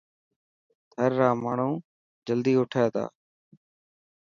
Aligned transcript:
ٿر 0.91 1.09
را 1.19 1.29
ماڻهو 1.43 1.71
جلدي 2.27 2.53
اوٺي 2.57 2.83
ٿا. 2.93 3.05